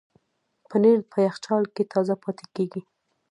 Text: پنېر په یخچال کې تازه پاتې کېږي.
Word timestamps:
پنېر 0.69 0.99
په 1.11 1.17
یخچال 1.27 1.63
کې 1.75 1.83
تازه 1.93 2.15
پاتې 2.23 2.45
کېږي. 2.55 2.81